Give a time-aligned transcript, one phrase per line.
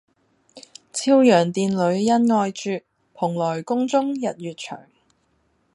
[0.91, 2.81] 昭陽殿里恩愛絕，
[3.13, 4.79] 蓬萊宮中日月長。